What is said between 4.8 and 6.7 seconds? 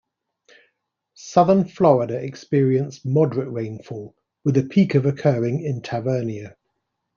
of occurring in Tavernier.